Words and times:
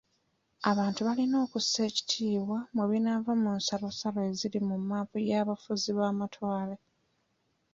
Abantu 0.71 0.99
balina 1.07 1.35
okussa 1.45 1.79
ekitiibwa 1.89 2.59
mu 2.75 2.83
binaava 2.89 3.33
mu 3.41 3.51
nsalosalo 3.57 4.19
eziri 4.29 4.59
mu 4.67 4.75
mmaapu 4.81 5.15
y'abafuzi 5.29 5.89
b'amatwale. 5.97 6.75